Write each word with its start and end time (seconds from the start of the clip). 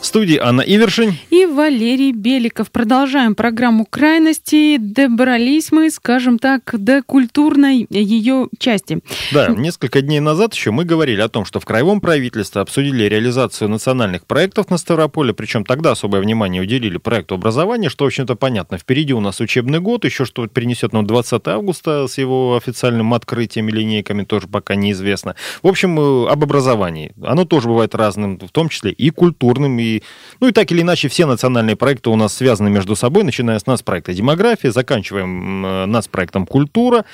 В 0.00 0.06
студии 0.06 0.38
Анна 0.38 0.62
Ивершин 0.62 1.14
и 1.28 1.44
Валерий 1.44 2.12
Беликов. 2.12 2.70
Продолжаем 2.70 3.34
программу 3.34 3.84
«Крайности». 3.84 4.78
Добрались 4.78 5.72
мы, 5.72 5.90
скажем 5.90 6.38
так, 6.38 6.62
до 6.72 7.02
культурной 7.02 7.86
ее 7.90 8.48
части. 8.58 9.00
Да, 9.30 9.48
несколько 9.48 10.00
дней 10.00 10.20
назад 10.20 10.54
еще 10.54 10.70
мы 10.70 10.86
говорили 10.86 11.20
о 11.20 11.28
том, 11.28 11.44
что 11.44 11.60
в 11.60 11.66
Краевом 11.66 12.00
правительстве 12.00 12.62
обсудили 12.62 13.04
реализацию 13.04 13.68
национальных 13.68 14.24
проектов 14.24 14.70
на 14.70 14.78
Ставрополе, 14.78 15.34
причем 15.34 15.66
тогда 15.66 15.90
особое 15.90 16.22
внимание 16.22 16.62
уделили 16.62 16.96
проекту 16.96 17.34
образования, 17.34 17.90
что, 17.90 18.04
в 18.04 18.06
общем-то, 18.06 18.36
понятно. 18.36 18.78
Впереди 18.78 19.12
у 19.12 19.20
нас 19.20 19.38
учебный 19.40 19.80
год, 19.80 20.06
еще 20.06 20.24
что 20.24 20.46
принесет 20.46 20.94
нам 20.94 21.06
20 21.06 21.46
августа 21.46 22.06
с 22.08 22.16
его 22.16 22.56
официальным 22.56 23.12
открытием 23.12 23.68
и 23.68 23.72
линейками 23.72 24.24
тоже 24.24 24.46
пока 24.46 24.76
неизвестно. 24.76 25.36
В 25.62 25.68
общем, 25.68 26.00
э, 26.00 26.30
об 26.30 26.42
образовании. 26.42 27.12
Оно 27.22 27.44
тоже 27.44 27.68
бывает 27.68 27.94
разным, 27.94 28.38
в 28.38 28.50
том 28.50 28.70
числе 28.70 28.92
и 28.92 29.10
культурным, 29.10 29.78
и 29.78 29.89
ну 30.40 30.48
и 30.48 30.52
так 30.52 30.70
или 30.72 30.82
иначе 30.82 31.08
все 31.08 31.26
национальные 31.26 31.76
проекты 31.76 32.10
у 32.10 32.16
нас 32.16 32.34
связаны 32.34 32.70
между 32.70 32.96
собой, 32.96 33.24
начиная 33.24 33.58
с 33.58 33.66
нас 33.66 33.82
проекта 33.82 34.12
демография, 34.12 34.70
заканчиваем 34.70 35.66
э, 35.66 35.86
нас 35.86 36.08
проектом 36.08 36.46
культура. 36.46 37.04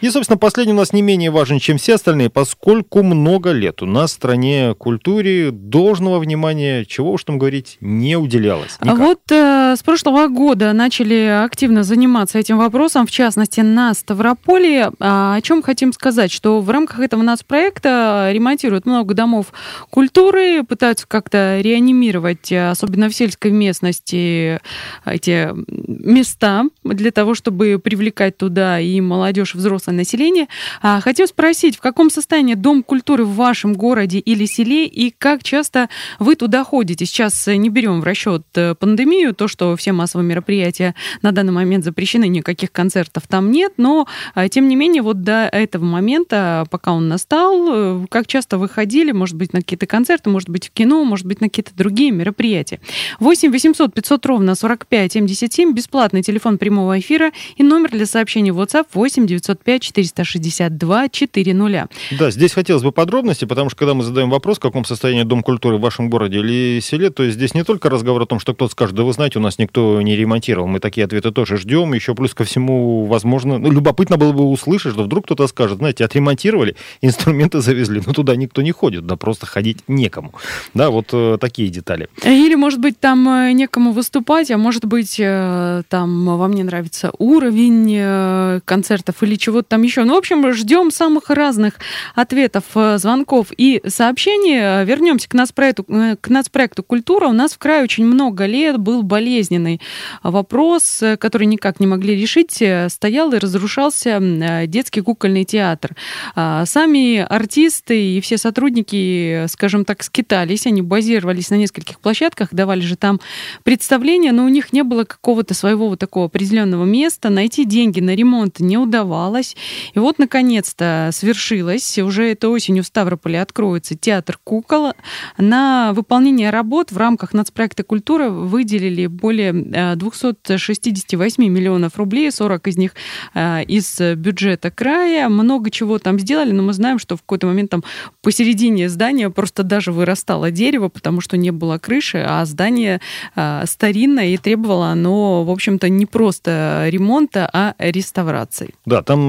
И, 0.00 0.10
собственно, 0.10 0.38
последний 0.38 0.72
у 0.72 0.76
нас 0.76 0.92
не 0.92 1.02
менее 1.02 1.30
важен, 1.30 1.58
чем 1.58 1.78
все 1.78 1.94
остальные, 1.94 2.30
поскольку 2.30 3.02
много 3.02 3.50
лет 3.50 3.82
у 3.82 3.86
нас 3.86 4.10
в 4.10 4.14
стране 4.14 4.74
культуре 4.78 5.50
должного 5.50 6.18
внимания, 6.20 6.84
чего 6.84 7.12
уж 7.12 7.24
там 7.24 7.38
говорить, 7.38 7.78
не 7.80 8.16
уделялось. 8.16 8.78
Никак. 8.80 8.98
Вот 8.98 9.32
э, 9.32 9.34
с 9.76 9.82
прошлого 9.82 10.28
года 10.28 10.72
начали 10.72 11.42
активно 11.44 11.82
заниматься 11.82 12.38
этим 12.38 12.58
вопросом, 12.58 13.06
в 13.06 13.10
частности, 13.10 13.60
на 13.60 13.94
Ставрополе. 13.94 14.90
А, 15.00 15.34
о 15.34 15.40
чем 15.40 15.62
хотим 15.62 15.92
сказать, 15.92 16.30
что 16.30 16.60
в 16.60 16.70
рамках 16.70 17.00
этого 17.00 17.22
нас 17.22 17.42
проекта 17.42 18.30
ремонтируют 18.32 18.86
много 18.86 19.14
домов 19.14 19.52
культуры, 19.90 20.62
пытаются 20.64 21.06
как-то 21.06 21.60
реанимировать, 21.60 22.52
особенно 22.52 23.08
в 23.08 23.14
сельской 23.14 23.50
местности, 23.50 24.60
эти 25.04 25.50
места 25.66 26.64
для 26.84 27.10
того, 27.10 27.34
чтобы 27.34 27.78
привлекать 27.82 28.36
туда 28.36 28.80
и 28.80 29.00
молодежь, 29.00 29.54
и 29.54 29.58
взрослое 29.58 29.94
население. 29.94 30.48
А, 30.82 31.00
хотел 31.00 31.26
спросить, 31.26 31.76
в 31.76 31.80
каком 31.80 32.10
состоянии 32.10 32.54
Дом 32.54 32.82
культуры 32.82 33.24
в 33.24 33.34
вашем 33.34 33.74
городе 33.74 34.18
или 34.18 34.44
селе 34.46 34.86
и 34.86 35.10
как 35.10 35.42
часто 35.42 35.88
вы 36.18 36.34
туда 36.34 36.64
ходите? 36.64 37.06
Сейчас 37.06 37.46
не 37.46 37.68
берем 37.68 38.00
в 38.00 38.04
расчет 38.04 38.44
э, 38.54 38.74
пандемию, 38.74 39.34
то, 39.34 39.48
что 39.48 39.57
все 39.76 39.92
массовые 39.92 40.26
мероприятия 40.26 40.94
на 41.22 41.32
данный 41.32 41.52
момент 41.52 41.84
запрещены, 41.84 42.28
никаких 42.28 42.72
концертов 42.72 43.24
там 43.28 43.50
нет, 43.50 43.74
но 43.76 44.06
а, 44.34 44.48
тем 44.48 44.68
не 44.68 44.76
менее 44.76 45.02
вот 45.02 45.22
до 45.22 45.48
этого 45.52 45.84
момента, 45.84 46.66
пока 46.70 46.92
он 46.92 47.08
настал, 47.08 47.68
э, 47.68 48.06
как 48.10 48.26
часто 48.26 48.58
вы 48.58 48.68
ходили, 48.68 49.12
может 49.12 49.36
быть, 49.36 49.52
на 49.52 49.60
какие-то 49.60 49.86
концерты, 49.86 50.30
может 50.30 50.48
быть, 50.48 50.68
в 50.68 50.70
кино, 50.70 51.04
может 51.04 51.26
быть, 51.26 51.40
на 51.40 51.48
какие-то 51.48 51.72
другие 51.76 52.10
мероприятия. 52.10 52.80
8 53.20 53.50
800 53.50 53.94
500 53.94 54.26
ровно 54.26 54.54
45 54.54 55.12
77, 55.12 55.72
бесплатный 55.72 56.22
телефон 56.22 56.58
прямого 56.58 56.98
эфира 56.98 57.32
и 57.56 57.62
номер 57.62 57.90
для 57.90 58.06
сообщений 58.06 58.50
в 58.50 58.60
WhatsApp 58.60 58.86
8 58.92 59.26
905 59.26 59.82
462 59.82 61.08
400. 61.08 61.88
Да, 62.18 62.30
здесь 62.30 62.52
хотелось 62.52 62.82
бы 62.82 62.92
подробности, 62.92 63.44
потому 63.44 63.70
что 63.70 63.78
когда 63.78 63.94
мы 63.94 64.02
задаем 64.02 64.30
вопрос, 64.30 64.58
в 64.58 64.60
каком 64.60 64.84
состоянии 64.84 65.22
Дом 65.22 65.42
культуры 65.42 65.76
в 65.76 65.80
вашем 65.80 66.10
городе 66.10 66.38
или 66.38 66.80
селе, 66.80 67.10
то 67.10 67.28
здесь 67.30 67.54
не 67.54 67.64
только 67.64 67.90
разговор 67.90 68.22
о 68.22 68.26
том, 68.26 68.40
что 68.40 68.54
кто-то 68.54 68.72
скажет, 68.72 68.94
да 68.94 69.02
вы 69.02 69.12
знаете, 69.12 69.38
у 69.38 69.42
нас 69.42 69.47
никто 69.56 70.02
не 70.02 70.16
ремонтировал. 70.16 70.66
Мы 70.66 70.80
такие 70.80 71.04
ответы 71.04 71.30
тоже 71.30 71.56
ждем. 71.56 71.94
Еще 71.94 72.14
плюс 72.14 72.34
ко 72.34 72.44
всему, 72.44 73.06
возможно, 73.06 73.58
ну, 73.58 73.70
любопытно 73.70 74.18
было 74.18 74.32
бы 74.32 74.44
услышать, 74.44 74.92
что 74.92 75.04
вдруг 75.04 75.24
кто-то 75.24 75.46
скажет, 75.46 75.78
знаете, 75.78 76.04
отремонтировали, 76.04 76.76
инструменты 77.00 77.60
завезли, 77.60 78.02
но 78.04 78.12
туда 78.12 78.36
никто 78.36 78.62
не 78.62 78.72
ходит, 78.72 79.06
да 79.06 79.16
просто 79.16 79.46
ходить 79.46 79.78
некому. 79.88 80.34
Да, 80.74 80.90
вот 80.90 81.08
э, 81.12 81.38
такие 81.40 81.68
детали. 81.68 82.08
Или, 82.24 82.54
может 82.54 82.80
быть, 82.80 83.00
там 83.00 83.28
э, 83.28 83.52
некому 83.52 83.92
выступать, 83.92 84.50
а 84.50 84.58
может 84.58 84.84
быть, 84.84 85.16
э, 85.18 85.82
там 85.88 86.36
вам 86.36 86.52
не 86.52 86.64
нравится 86.64 87.12
уровень 87.18 87.94
э, 87.96 88.60
концертов 88.64 89.22
или 89.22 89.36
чего-то 89.36 89.68
там 89.68 89.82
еще. 89.82 90.04
Ну, 90.04 90.14
в 90.14 90.18
общем, 90.18 90.52
ждем 90.52 90.90
самых 90.90 91.30
разных 91.30 91.74
ответов, 92.14 92.64
э, 92.74 92.98
звонков 92.98 93.48
и 93.56 93.80
сообщений. 93.86 94.84
Вернемся 94.84 95.28
к 95.28 95.34
нас 95.34 95.52
проекту, 95.52 95.84
э, 95.88 96.16
к 96.20 96.28
нас 96.28 96.48
проекту 96.48 96.82
«Культура». 96.82 97.28
У 97.28 97.32
нас 97.32 97.52
в 97.52 97.58
крае 97.58 97.84
очень 97.84 98.04
много 98.04 98.46
лет 98.46 98.78
был 98.78 99.02
болезненный 99.38 99.80
вопрос, 100.24 101.02
э, 101.02 101.16
который 101.16 101.46
никак 101.46 101.80
не 101.80 101.86
могли 101.86 102.20
решить. 102.20 102.62
Стоял 102.88 103.32
и 103.32 103.38
разрушался 103.38 104.18
детский 104.66 105.00
кукольный 105.00 105.44
театр. 105.44 105.94
А, 106.34 106.66
сами 106.66 107.18
артисты 107.18 108.16
и 108.16 108.20
все 108.20 108.36
сотрудники, 108.36 109.46
скажем 109.48 109.84
так, 109.84 110.02
скитались. 110.02 110.66
Они 110.66 110.82
базировались 110.82 111.50
на 111.50 111.54
нескольких 111.56 112.00
площадках, 112.00 112.48
давали 112.52 112.80
же 112.80 112.96
там 112.96 113.20
представления, 113.62 114.32
но 114.32 114.44
у 114.44 114.48
них 114.48 114.72
не 114.72 114.82
было 114.82 115.04
какого-то 115.04 115.54
своего 115.54 115.88
вот 115.88 116.00
такого 116.00 116.26
определенного 116.26 116.84
места. 116.84 117.30
Найти 117.30 117.64
деньги 117.64 118.00
на 118.00 118.16
ремонт 118.16 118.58
не 118.58 118.76
удавалось. 118.76 119.56
И 119.94 119.98
вот, 119.98 120.18
наконец-то, 120.18 121.10
свершилось. 121.12 121.98
Уже 121.98 122.32
этой 122.32 122.50
осенью 122.50 122.82
в 122.82 122.86
Ставрополе 122.86 123.40
откроется 123.40 123.94
театр 123.94 124.38
кукол. 124.42 124.92
На 125.36 125.92
выполнение 125.92 126.50
работ 126.50 126.90
в 126.90 126.96
рамках 126.96 127.34
нацпроекта 127.34 127.84
«Культура» 127.84 128.30
выделили 128.48 129.06
более 129.06 129.27
268 129.32 131.44
э, 131.44 131.48
миллионов 131.48 131.96
рублей, 131.96 132.30
40 132.30 132.68
из 132.68 132.76
них 132.76 132.94
э, 133.34 133.62
из 133.64 134.00
бюджета 134.16 134.70
края. 134.70 135.28
Много 135.28 135.70
чего 135.70 135.98
там 135.98 136.18
сделали, 136.18 136.52
но 136.52 136.62
мы 136.62 136.72
знаем, 136.72 136.98
что 136.98 137.16
в 137.16 137.20
какой-то 137.20 137.46
момент 137.46 137.70
там 137.70 137.84
посередине 138.22 138.88
здания 138.88 139.30
просто 139.30 139.62
даже 139.62 139.92
вырастало 139.92 140.50
дерево, 140.50 140.88
потому 140.88 141.20
что 141.20 141.36
не 141.36 141.50
было 141.50 141.78
крыши, 141.78 142.24
а 142.26 142.44
здание 142.44 143.00
э, 143.36 143.64
старинное 143.66 144.28
и 144.28 144.36
требовало 144.36 144.88
оно, 144.88 145.44
в 145.44 145.50
общем-то, 145.50 145.88
не 145.88 146.06
просто 146.06 146.86
ремонта, 146.88 147.48
а 147.52 147.74
реставрации. 147.78 148.74
Да, 148.86 149.02
там 149.02 149.28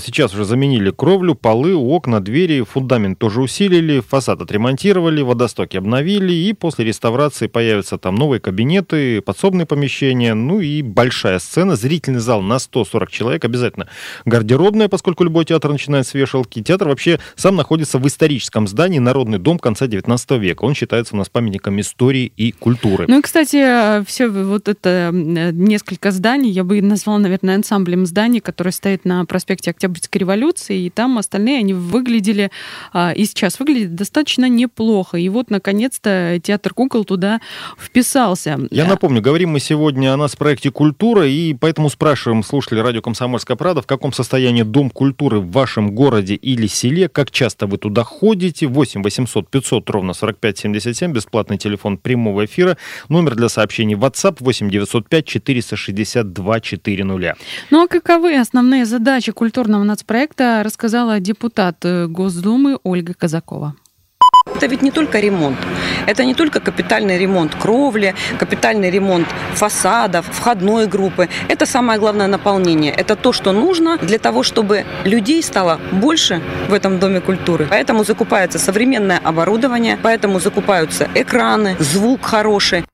сейчас 0.00 0.34
уже 0.34 0.44
заменили 0.44 0.90
кровлю, 0.90 1.34
полы, 1.34 1.74
окна, 1.74 2.20
двери, 2.20 2.62
фундамент 2.62 3.18
тоже 3.18 3.40
усилили, 3.40 4.00
фасад 4.00 4.40
отремонтировали, 4.40 5.22
водостоки 5.22 5.76
обновили, 5.76 6.32
и 6.32 6.52
после 6.52 6.84
реставрации 6.84 7.46
появятся 7.46 7.98
там 7.98 8.14
новые 8.14 8.40
кабинеты, 8.40 9.20
подсобные 9.40 9.64
помещения, 9.64 10.34
ну 10.34 10.60
и 10.60 10.82
большая 10.82 11.38
сцена, 11.38 11.74
зрительный 11.74 12.20
зал 12.20 12.42
на 12.42 12.58
140 12.58 13.10
человек, 13.10 13.42
обязательно 13.42 13.88
гардеробная, 14.26 14.88
поскольку 14.88 15.24
любой 15.24 15.46
театр 15.46 15.72
начинает 15.72 16.06
с 16.06 16.12
вешалки. 16.12 16.62
Театр 16.62 16.88
вообще 16.88 17.18
сам 17.36 17.56
находится 17.56 17.98
в 17.98 18.06
историческом 18.06 18.68
здании 18.68 18.98
Народный 18.98 19.38
дом 19.38 19.58
конца 19.58 19.86
19 19.86 20.32
века. 20.32 20.64
Он 20.64 20.74
считается 20.74 21.14
у 21.14 21.16
нас 21.16 21.30
памятником 21.30 21.80
истории 21.80 22.30
и 22.36 22.52
культуры. 22.52 23.06
Ну 23.08 23.18
и, 23.18 23.22
кстати, 23.22 24.04
все 24.04 24.28
вот 24.28 24.68
это 24.68 25.08
несколько 25.10 26.10
зданий, 26.10 26.50
я 26.50 26.62
бы 26.62 26.82
назвала, 26.82 27.18
наверное, 27.18 27.54
ансамблем 27.54 28.04
зданий, 28.04 28.40
который 28.40 28.74
стоит 28.74 29.06
на 29.06 29.24
проспекте 29.24 29.70
Октябрьской 29.70 30.18
революции, 30.18 30.82
и 30.82 30.90
там 30.90 31.16
остальные, 31.16 31.60
они 31.60 31.72
выглядели, 31.72 32.50
и 32.94 33.24
сейчас 33.24 33.58
выглядят 33.58 33.94
достаточно 33.94 34.50
неплохо. 34.50 35.16
И 35.16 35.30
вот, 35.30 35.48
наконец-то, 35.48 36.38
театр 36.42 36.74
кукол 36.74 37.06
туда 37.06 37.40
вписался. 37.78 38.58
Я 38.70 38.84
напомню, 38.84 39.22
говорим 39.30 39.50
мы 39.50 39.60
сегодня 39.60 40.12
о 40.12 40.16
нас 40.16 40.34
проекте 40.34 40.72
«Культура», 40.72 41.24
и 41.24 41.54
поэтому 41.54 41.88
спрашиваем 41.88 42.42
слушателей 42.42 42.82
радио 42.82 43.00
«Комсомольская 43.00 43.56
правда», 43.56 43.80
в 43.80 43.86
каком 43.86 44.12
состоянии 44.12 44.64
Дом 44.64 44.90
культуры 44.90 45.38
в 45.38 45.52
вашем 45.52 45.94
городе 45.94 46.34
или 46.34 46.66
селе, 46.66 47.08
как 47.08 47.30
часто 47.30 47.68
вы 47.68 47.78
туда 47.78 48.02
ходите, 48.02 48.66
8 48.66 49.04
800 49.04 49.48
500 49.48 49.90
ровно 49.90 50.14
45 50.14 50.58
77, 50.58 51.12
бесплатный 51.12 51.58
телефон 51.58 51.96
прямого 51.96 52.44
эфира, 52.44 52.76
номер 53.08 53.36
для 53.36 53.48
сообщений 53.48 53.94
WhatsApp 53.94 54.38
8 54.40 54.68
905 54.68 55.24
462 55.24 56.60
400. 56.60 57.36
Ну 57.70 57.84
а 57.84 57.86
каковы 57.86 58.36
основные 58.36 58.84
задачи 58.84 59.30
культурного 59.30 59.84
нацпроекта 59.84 60.62
рассказала 60.64 61.20
депутат 61.20 61.84
э, 61.84 62.08
Госдумы 62.08 62.80
Ольга 62.82 63.14
Казакова. 63.14 63.76
Это 64.60 64.66
ведь 64.66 64.82
не 64.82 64.90
только 64.90 65.20
ремонт. 65.20 65.56
Это 66.06 66.22
не 66.22 66.34
только 66.34 66.60
капитальный 66.60 67.16
ремонт 67.16 67.54
кровли, 67.54 68.14
капитальный 68.38 68.90
ремонт 68.90 69.26
фасадов, 69.54 70.26
входной 70.30 70.86
группы. 70.86 71.30
Это 71.48 71.64
самое 71.64 71.98
главное 71.98 72.26
наполнение. 72.26 72.92
Это 72.92 73.16
то, 73.16 73.32
что 73.32 73.52
нужно 73.52 73.96
для 73.96 74.18
того, 74.18 74.42
чтобы 74.42 74.84
людей 75.06 75.42
стало 75.42 75.80
больше 75.92 76.42
в 76.68 76.74
этом 76.74 76.98
Доме 76.98 77.20
культуры. 77.20 77.68
Поэтому 77.70 78.04
закупается 78.04 78.58
современное 78.58 79.18
оборудование, 79.24 79.96
поэтому 80.02 80.40
закупаются 80.40 81.08
экраны, 81.14 81.76
звук 81.78 82.26
хороший. 82.26 82.84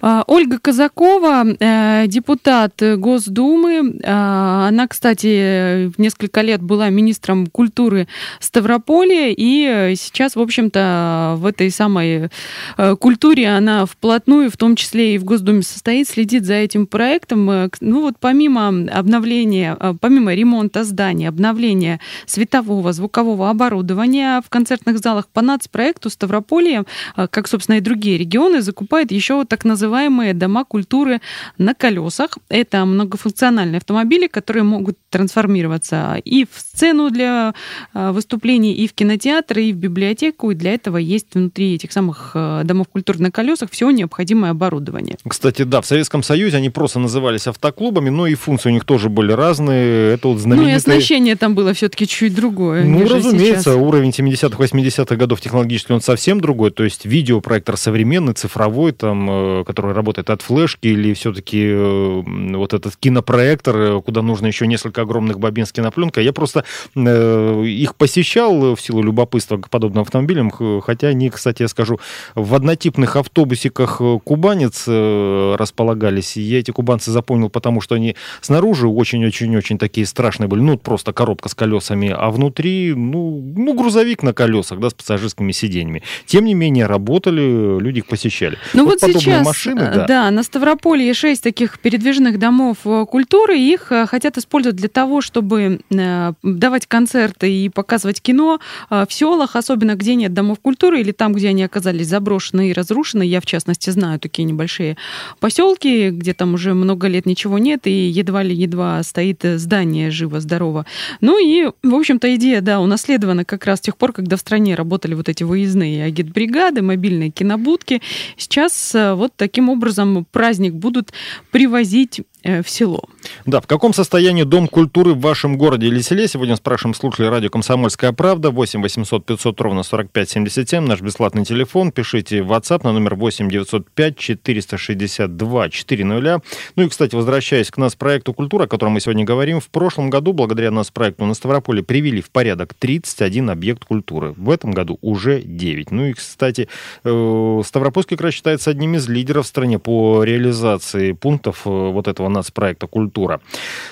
А, 0.00 0.22
Ольга 0.26 0.58
Казакова, 0.58 1.44
э, 1.58 2.04
депутат 2.06 2.80
Госдумы. 2.96 3.98
А, 4.04 4.68
она, 4.68 4.86
кстати, 4.86 5.92
несколько 6.00 6.40
лет 6.42 6.62
была 6.62 6.88
министром 6.90 7.46
культуры 7.46 8.06
Ставрополя, 8.40 9.32
и 9.36 9.94
сейчас, 9.96 10.36
в 10.36 10.40
общем-то, 10.40 11.34
в 11.38 11.46
этой 11.46 11.70
самой 11.70 12.30
э, 12.76 12.96
культуре 12.96 13.48
она 13.48 13.86
вплотную, 13.86 14.50
в 14.50 14.56
том 14.56 14.76
числе 14.76 15.14
и 15.14 15.18
в 15.18 15.24
Госдуме 15.24 15.62
состоит, 15.62 16.08
следит 16.08 16.44
за 16.44 16.54
этим 16.54 16.86
проектом. 16.86 17.50
Э, 17.50 17.68
ну 17.80 18.02
вот 18.02 18.14
помимо 18.20 18.68
обновления, 18.68 19.76
помимо 20.00 20.34
ремонта 20.34 20.84
зданий, 20.84 21.28
обновления 21.28 22.00
светового, 22.26 22.92
звукового 22.92 23.50
оборудования 23.50 24.40
в 24.44 24.48
концертных 24.48 24.98
залах 24.98 25.28
по 25.28 25.42
нацпроекту 25.42 26.10
Ставрополье, 26.10 26.84
как, 27.16 27.48
собственно, 27.48 27.76
и 27.76 27.80
другие 27.80 28.18
регионы, 28.18 28.62
закупает 28.62 29.10
еще 29.10 29.44
так 29.44 29.64
называемые 29.64 29.87
называемые 29.88 30.34
дома 30.34 30.64
культуры 30.64 31.20
на 31.56 31.74
колесах. 31.74 32.38
Это 32.48 32.84
многофункциональные 32.84 33.78
автомобили, 33.78 34.26
которые 34.26 34.62
могут 34.62 34.98
трансформироваться 35.10 36.20
и 36.24 36.44
в 36.44 36.58
сцену 36.58 37.10
для 37.10 37.54
а, 37.94 38.12
выступлений, 38.12 38.74
и 38.74 38.86
в 38.86 38.92
кинотеатр, 38.92 39.58
и 39.58 39.72
в 39.72 39.76
библиотеку. 39.76 40.50
И 40.50 40.54
для 40.54 40.74
этого 40.74 40.98
есть 40.98 41.34
внутри 41.34 41.74
этих 41.74 41.92
самых 41.92 42.32
а, 42.34 42.64
домов 42.64 42.88
культуры 42.88 43.20
на 43.20 43.30
колесах 43.30 43.70
все 43.70 43.90
необходимое 43.90 44.50
оборудование. 44.50 45.16
Кстати, 45.26 45.62
да, 45.62 45.80
в 45.80 45.86
Советском 45.86 46.22
Союзе 46.22 46.58
они 46.58 46.70
просто 46.70 46.98
назывались 46.98 47.46
автоклубами, 47.46 48.10
но 48.10 48.26
и 48.26 48.34
функции 48.34 48.68
у 48.68 48.72
них 48.72 48.84
тоже 48.84 49.08
были 49.08 49.32
разные. 49.32 50.14
Это 50.14 50.28
вот 50.28 50.38
знаменитые... 50.38 50.68
Ну 50.68 50.72
и 50.72 50.76
оснащение 50.76 51.36
там 51.36 51.54
было 51.54 51.72
все-таки 51.72 52.06
чуть 52.06 52.34
другое. 52.34 52.84
Ну, 52.84 53.08
разумеется, 53.08 53.70
сейчас. 53.70 53.76
уровень 53.76 54.10
70-х, 54.10 54.62
80-х 54.62 55.16
годов 55.16 55.40
технологически 55.40 55.92
он 55.92 56.02
совсем 56.02 56.40
другой. 56.40 56.70
То 56.70 56.84
есть 56.84 57.06
видеопроектор 57.06 57.76
современный, 57.76 58.34
цифровой, 58.34 58.92
там, 58.92 59.28
э, 59.30 59.64
который 59.78 59.94
работает 59.94 60.28
от 60.30 60.42
флешки, 60.42 60.88
или 60.88 61.14
все-таки 61.14 61.68
э, 61.70 62.22
вот 62.56 62.74
этот 62.74 62.96
кинопроектор, 62.96 63.76
э, 63.76 64.02
куда 64.02 64.22
нужно 64.22 64.48
еще 64.48 64.66
несколько 64.66 65.02
огромных 65.02 65.38
бобин 65.38 65.66
с 65.66 65.72
кинопленкой. 65.72 66.24
Я 66.24 66.32
просто 66.32 66.64
э, 66.96 67.64
их 67.64 67.94
посещал 67.94 68.74
в 68.74 68.80
силу 68.80 69.02
любопытства 69.02 69.56
к 69.56 69.70
подобным 69.70 70.02
автомобилям, 70.02 70.50
хотя 70.80 71.08
они, 71.08 71.30
кстати, 71.30 71.62
я 71.62 71.68
скажу, 71.68 72.00
в 72.34 72.56
однотипных 72.56 73.14
автобусиках 73.14 74.02
кубанец 74.24 74.88
располагались. 74.88 76.36
Я 76.36 76.58
эти 76.58 76.72
кубанцы 76.72 77.12
запомнил, 77.12 77.48
потому 77.48 77.80
что 77.80 77.94
они 77.94 78.16
снаружи 78.40 78.88
очень-очень-очень 78.88 79.78
такие 79.78 80.06
страшные 80.06 80.48
были. 80.48 80.60
Ну, 80.60 80.76
просто 80.76 81.12
коробка 81.12 81.48
с 81.48 81.54
колесами, 81.54 82.12
а 82.16 82.30
внутри, 82.30 82.94
ну, 82.96 83.40
ну 83.56 83.74
грузовик 83.74 84.24
на 84.24 84.32
колесах, 84.32 84.80
да, 84.80 84.90
с 84.90 84.94
пассажирскими 84.94 85.52
сиденьями. 85.52 86.02
Тем 86.26 86.46
не 86.46 86.54
менее, 86.54 86.86
работали, 86.86 87.78
люди 87.78 87.98
их 87.98 88.06
посещали. 88.06 88.58
Ну 88.74 88.84
вот, 88.84 89.00
вот 89.02 89.12
сейчас 89.12 89.46
машины, 89.74 89.96
да. 89.96 90.06
Да, 90.06 90.30
на 90.30 90.42
Ставрополье 90.42 91.14
шесть 91.14 91.42
таких 91.42 91.78
передвижных 91.78 92.38
домов 92.38 92.78
э, 92.84 93.06
культуры. 93.08 93.58
Их 93.58 93.92
э, 93.92 94.06
хотят 94.06 94.38
использовать 94.38 94.76
для 94.76 94.88
того, 94.88 95.20
чтобы 95.20 95.80
э, 95.90 96.32
давать 96.42 96.86
концерты 96.86 97.52
и 97.52 97.68
показывать 97.68 98.20
кино 98.20 98.60
в 98.90 99.08
селах, 99.10 99.56
особенно 99.56 99.94
где 99.94 100.14
нет 100.14 100.32
домов 100.32 100.58
культуры 100.60 101.00
или 101.00 101.12
там, 101.12 101.32
где 101.32 101.48
они 101.48 101.62
оказались 101.62 102.08
заброшены 102.08 102.70
и 102.70 102.72
разрушены. 102.72 103.22
Я, 103.22 103.40
в 103.40 103.46
частности, 103.46 103.90
знаю 103.90 104.18
такие 104.20 104.44
небольшие 104.44 104.96
поселки, 105.40 106.10
где 106.10 106.34
там 106.34 106.54
уже 106.54 106.74
много 106.74 107.08
лет 107.08 107.26
ничего 107.26 107.58
нет, 107.58 107.86
и 107.86 108.08
едва 108.08 108.42
ли 108.42 108.54
едва 108.54 109.02
стоит 109.02 109.42
здание 109.42 110.10
живо-здорово. 110.10 110.86
Ну 111.20 111.38
и, 111.38 111.70
в 111.82 111.94
общем-то, 111.94 112.34
идея, 112.36 112.60
да, 112.60 112.80
унаследована 112.80 113.44
как 113.44 113.64
раз 113.66 113.78
с 113.78 113.82
тех 113.82 113.96
пор, 113.96 114.12
когда 114.12 114.36
в 114.36 114.40
стране 114.40 114.74
работали 114.74 115.14
вот 115.14 115.28
эти 115.28 115.44
выездные 115.44 116.04
агитбригады, 116.04 116.82
мобильные 116.82 117.30
кинобудки. 117.30 118.00
Сейчас 118.36 118.94
вот 118.94 119.32
таким 119.58 119.70
образом 119.70 120.24
праздник 120.30 120.74
будут 120.74 121.12
привозить 121.50 122.20
Э, 122.44 122.62
в 122.62 122.68
село. 122.68 123.02
Да, 123.48 123.62
в 123.62 123.66
каком 123.66 123.94
состоянии 123.94 124.42
Дом 124.42 124.68
культуры 124.68 125.14
в 125.14 125.20
вашем 125.20 125.56
городе 125.56 125.86
или 125.86 126.02
селе? 126.02 126.28
Сегодня 126.28 126.54
спрашиваем 126.54 126.92
слушателей 126.92 127.30
радио 127.30 127.48
«Комсомольская 127.48 128.12
правда». 128.12 128.50
8 128.50 128.82
800 128.82 129.24
500 129.24 129.60
ровно 129.62 129.82
45 129.82 130.28
77. 130.28 130.84
Наш 130.84 131.00
бесплатный 131.00 131.46
телефон. 131.46 131.90
Пишите 131.90 132.42
в 132.42 132.52
WhatsApp 132.52 132.80
на 132.84 132.92
номер 132.92 133.14
8 133.14 133.48
905 133.48 134.18
462 134.18 135.68
400. 135.70 136.42
Ну 136.76 136.82
и, 136.82 136.88
кстати, 136.90 137.14
возвращаясь 137.14 137.70
к 137.70 137.78
нас 137.78 137.94
проекту 137.94 138.34
«Культура», 138.34 138.64
о 138.64 138.66
котором 138.66 138.92
мы 138.92 139.00
сегодня 139.00 139.24
говорим, 139.24 139.60
в 139.60 139.70
прошлом 139.70 140.10
году, 140.10 140.34
благодаря 140.34 140.70
нас 140.70 140.90
проекту 140.90 141.24
на 141.24 141.32
Ставрополе, 141.32 141.82
привели 141.82 142.20
в 142.20 142.30
порядок 142.30 142.74
31 142.74 143.48
объект 143.48 143.82
культуры. 143.86 144.34
В 144.36 144.50
этом 144.50 144.72
году 144.72 144.98
уже 145.00 145.40
9. 145.40 145.90
Ну 145.90 146.04
и, 146.04 146.12
кстати, 146.12 146.68
э, 147.02 147.62
Ставропольский 147.64 148.18
край 148.18 148.30
считается 148.30 148.68
одним 148.68 148.96
из 148.96 149.08
лидеров 149.08 149.46
в 149.46 149.48
стране 149.48 149.78
по 149.78 150.22
реализации 150.22 151.12
пунктов 151.12 151.62
э, 151.64 151.70
вот 151.70 152.08
этого 152.08 152.28
нацпроекта 152.28 152.86
«Культура». 152.86 153.37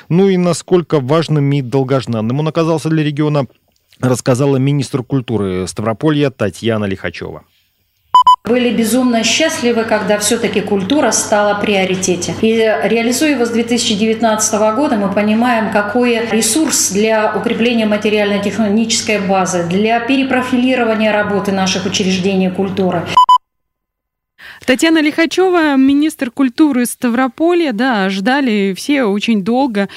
Ну 0.09 0.29
и 0.29 0.37
насколько 0.37 1.01
важным 1.01 1.51
и 1.53 1.63
долгожданным 1.63 2.41
он 2.41 2.49
оказался 2.49 2.89
для 2.89 3.03
региона, 3.03 3.47
рассказала 4.01 4.57
министр 4.57 5.03
культуры 5.03 5.67
Ставрополья 5.67 6.31
Татьяна 6.31 6.85
Лихачева. 6.85 7.45
Были 8.45 8.71
безумно 8.71 9.25
счастливы, 9.25 9.83
когда 9.83 10.19
все-таки 10.21 10.61
культура 10.61 11.11
стала 11.11 11.61
приоритете. 11.61 12.33
И 12.43 12.55
реализуя 12.85 13.31
его 13.31 13.45
с 13.45 13.51
2019 13.51 14.55
года, 14.77 14.95
мы 14.95 15.13
понимаем, 15.13 15.73
какой 15.73 16.29
ресурс 16.31 16.93
для 16.93 17.35
укрепления 17.35 17.87
материально-технической 17.87 19.19
базы, 19.19 19.67
для 19.69 19.99
перепрофилирования 19.99 21.13
работы 21.13 21.51
наших 21.51 21.87
учреждений 21.87 22.49
культуры. 22.49 23.03
Татьяна 24.67 25.01
Лихачева, 25.01 25.77
министр 25.77 26.33
культуры 26.33 26.87
Ставрополья, 26.87 27.73
да, 27.73 28.11
ждали 28.11 28.75
все 28.77 29.05
очень 29.05 29.45
долго 29.45 29.89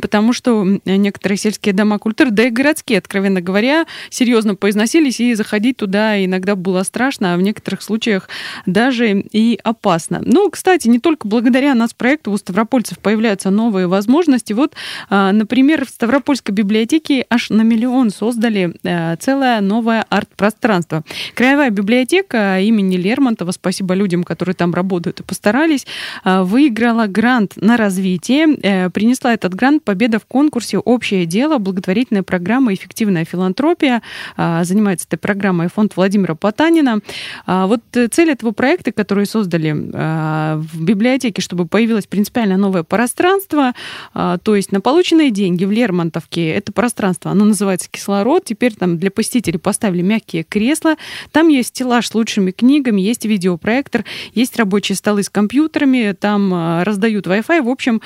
потому 0.00 0.32
что 0.32 0.64
некоторые 0.84 1.38
сельские 1.38 1.74
дома 1.74 1.98
культуры, 1.98 2.30
да 2.30 2.44
и 2.44 2.50
городские, 2.50 2.98
откровенно 2.98 3.40
говоря, 3.40 3.86
серьезно 4.10 4.54
поизносились, 4.54 5.20
и 5.20 5.34
заходить 5.34 5.76
туда 5.76 6.22
иногда 6.24 6.56
было 6.56 6.82
страшно, 6.82 7.34
а 7.34 7.36
в 7.36 7.42
некоторых 7.42 7.82
случаях 7.82 8.28
даже 8.66 9.20
и 9.20 9.58
опасно. 9.62 10.20
Ну, 10.24 10.50
кстати, 10.50 10.88
не 10.88 10.98
только 10.98 11.28
благодаря 11.28 11.74
нас 11.74 11.92
проекту 11.92 12.32
у 12.32 12.36
ставропольцев 12.36 12.98
появляются 12.98 13.50
новые 13.50 13.86
возможности. 13.86 14.52
Вот, 14.52 14.74
а, 15.10 15.32
например, 15.32 15.84
в 15.84 15.88
Ставропольской 15.88 16.54
библиотеке 16.54 17.26
аж 17.30 17.50
на 17.50 17.62
миллион 17.62 18.10
создали 18.10 18.74
э, 18.82 19.16
целое 19.16 19.60
новое 19.60 20.04
арт-пространство. 20.08 21.02
Краевая 21.34 21.70
библиотека 21.70 22.60
имени 22.60 22.96
Лермонтова, 22.96 23.50
спасибо 23.52 23.94
людям, 23.94 24.24
которые 24.24 24.54
там 24.54 24.74
работают 24.74 25.20
и 25.20 25.22
постарались, 25.22 25.86
а, 26.22 26.44
выиграла 26.44 27.06
грант 27.06 27.52
на 27.56 27.76
развитие, 27.76 28.56
э, 28.62 28.90
принесла 28.90 29.34
этот 29.34 29.54
грант 29.54 29.73
победа 29.80 30.18
в 30.18 30.26
конкурсе 30.26 30.78
«Общее 30.78 31.26
дело», 31.26 31.58
благотворительная 31.58 32.22
программа 32.22 32.74
«Эффективная 32.74 33.24
филантропия». 33.24 34.02
А, 34.36 34.64
занимается 34.64 35.06
этой 35.06 35.18
программой 35.18 35.68
фонд 35.68 35.96
Владимира 35.96 36.34
Потанина. 36.34 37.00
А, 37.46 37.66
вот 37.66 37.80
э, 37.94 38.08
цель 38.08 38.30
этого 38.30 38.52
проекта, 38.52 38.92
который 38.92 39.26
создали 39.26 39.74
а, 39.94 40.56
в 40.56 40.82
библиотеке, 40.82 41.42
чтобы 41.42 41.66
появилось 41.66 42.06
принципиально 42.06 42.56
новое 42.56 42.82
пространство, 42.82 43.72
то 44.12 44.54
есть 44.54 44.72
на 44.72 44.80
полученные 44.80 45.30
деньги 45.30 45.64
в 45.64 45.70
Лермонтовке 45.70 46.50
это 46.50 46.72
пространство, 46.72 47.30
оно 47.30 47.44
называется 47.44 47.88
«Кислород», 47.90 48.44
теперь 48.44 48.74
там 48.74 48.98
для 48.98 49.10
посетителей 49.10 49.58
поставили 49.58 50.02
мягкие 50.02 50.44
кресла, 50.44 50.96
там 51.32 51.48
есть 51.48 51.70
стеллаж 51.70 52.06
с 52.06 52.14
лучшими 52.14 52.50
книгами, 52.50 53.00
есть 53.00 53.24
видеопроектор, 53.24 54.04
есть 54.32 54.56
рабочие 54.56 54.96
столы 54.96 55.22
с 55.22 55.28
компьютерами, 55.28 56.14
там 56.18 56.82
раздают 56.82 57.26
Wi-Fi, 57.26 57.62
в 57.62 57.68
общем, 57.68 58.00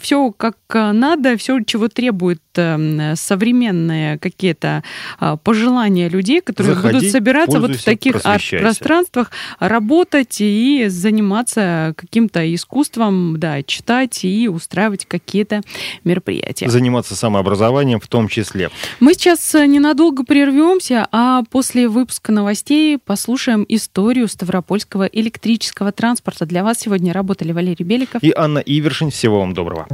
все 0.00 0.32
как 0.32 0.56
надо 0.72 1.09
надо, 1.10 1.36
все, 1.36 1.60
чего 1.64 1.88
требует 1.88 2.40
эм, 2.56 3.16
современные 3.16 4.18
какие-то 4.18 4.84
а, 5.18 5.36
пожелания 5.36 6.08
людей, 6.08 6.40
которые 6.40 6.74
Заходи, 6.74 6.94
будут 6.94 7.10
собираться 7.10 7.60
вот 7.60 7.76
в 7.76 7.84
таких 7.84 8.22
пространствах, 8.22 9.30
работать 9.58 10.36
и 10.40 10.86
заниматься 10.88 11.94
каким-то 11.96 12.54
искусством, 12.54 13.38
да, 13.38 13.62
читать 13.62 14.24
и 14.24 14.48
устраивать 14.48 15.06
какие-то 15.06 15.62
мероприятия. 16.04 16.68
Заниматься 16.68 17.16
самообразованием 17.16 18.00
в 18.00 18.06
том 18.06 18.28
числе. 18.28 18.70
Мы 19.00 19.14
сейчас 19.14 19.54
э, 19.54 19.66
ненадолго 19.66 20.24
прервемся, 20.24 21.06
а 21.10 21.42
после 21.50 21.88
выпуска 21.88 22.32
новостей 22.32 22.98
послушаем 22.98 23.64
историю 23.68 24.28
Ставропольского 24.28 25.04
электрического 25.04 25.92
транспорта. 25.92 26.46
Для 26.46 26.62
вас 26.62 26.78
сегодня 26.78 27.12
работали 27.12 27.52
Валерий 27.52 27.84
Беликов 27.84 28.22
и 28.22 28.32
Анна 28.36 28.58
Ивершин. 28.58 29.10
Всего 29.10 29.40
вам 29.40 29.54
доброго. 29.54 29.86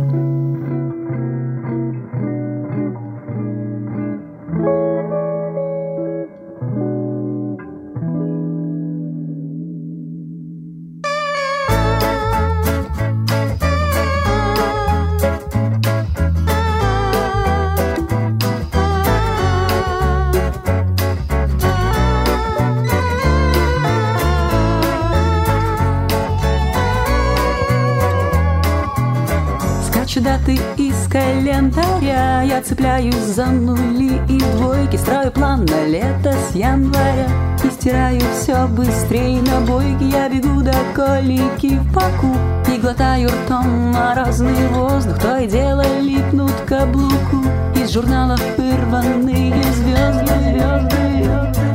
Даты 30.26 30.58
из 30.76 31.08
календаря 31.08 32.42
Я 32.42 32.60
цепляюсь 32.60 33.14
за 33.14 33.46
нули 33.46 34.20
и 34.28 34.38
двойки. 34.56 34.96
Строю 34.96 35.30
план 35.30 35.64
на 35.64 35.86
лето 35.86 36.34
с 36.50 36.54
января 36.54 37.28
И 37.64 37.70
стираю 37.70 38.20
все 38.34 38.66
быстрее 38.66 39.40
на 39.42 39.60
бойке. 39.60 40.08
Я 40.08 40.28
бегу 40.28 40.62
до 40.62 40.74
колики 40.94 41.78
в 41.78 41.94
паку 41.94 42.34
И 42.74 42.78
глотаю 42.78 43.28
ртом 43.28 43.92
морозный 43.92 44.66
воздух. 44.68 45.18
То 45.20 45.38
и 45.38 45.46
дело 45.46 45.84
липнут 46.00 46.54
каблуку 46.66 47.44
Из 47.76 47.92
журналов 47.92 48.40
вырванные 48.58 49.54
звезды, 49.74 50.26
звезды 50.26 51.22
Я 51.22 51.65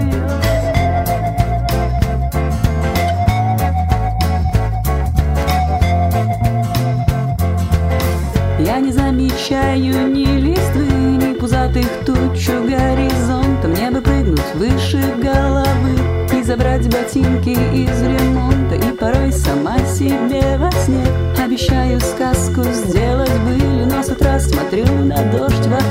замечаю 9.42 10.08
ни 10.12 10.26
листвы, 10.40 10.86
ни 10.86 11.34
пузатых 11.34 11.88
туч 12.06 12.50
у 12.50 12.64
горизонта 12.64 13.68
Мне 13.68 13.90
бы 13.90 14.02
прыгнуть 14.02 14.56
выше 14.56 15.02
головы 15.22 15.98
и 16.38 16.44
забрать 16.44 16.88
ботинки 16.90 17.50
из 17.50 18.02
ремонта. 18.02 18.76
И 18.76 18.92
порой 18.98 19.32
сама 19.32 19.78
себе 19.80 20.58
во 20.58 20.72
сне 20.72 21.04
обещаю 21.44 22.00
сказку 22.00 22.64
сделать 22.64 23.32
былью 23.46 23.88
Но 23.88 24.04
с 24.04 24.10
утра 24.10 24.40
смотрю 24.40 24.86
на 24.86 25.18
дождь 25.32 25.66
в 25.66 25.74
окне 25.74 25.91